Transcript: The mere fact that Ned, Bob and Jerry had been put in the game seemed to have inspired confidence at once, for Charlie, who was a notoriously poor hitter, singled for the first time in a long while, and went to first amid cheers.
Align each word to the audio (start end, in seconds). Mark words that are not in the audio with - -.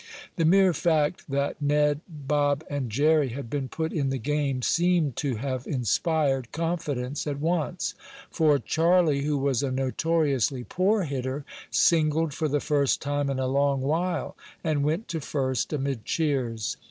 The 0.35 0.45
mere 0.45 0.73
fact 0.73 1.29
that 1.29 1.61
Ned, 1.61 2.01
Bob 2.09 2.63
and 2.67 2.89
Jerry 2.89 3.29
had 3.29 3.51
been 3.51 3.69
put 3.69 3.93
in 3.93 4.09
the 4.09 4.17
game 4.17 4.63
seemed 4.63 5.15
to 5.17 5.35
have 5.35 5.67
inspired 5.67 6.51
confidence 6.51 7.27
at 7.27 7.37
once, 7.37 7.93
for 8.31 8.57
Charlie, 8.57 9.25
who 9.25 9.37
was 9.37 9.61
a 9.61 9.69
notoriously 9.69 10.63
poor 10.63 11.03
hitter, 11.03 11.45
singled 11.69 12.33
for 12.33 12.47
the 12.47 12.59
first 12.59 12.99
time 12.99 13.29
in 13.29 13.37
a 13.37 13.45
long 13.45 13.79
while, 13.81 14.35
and 14.63 14.83
went 14.83 15.07
to 15.09 15.21
first 15.21 15.71
amid 15.71 16.03
cheers. 16.03 16.77